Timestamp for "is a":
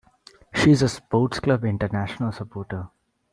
0.71-0.89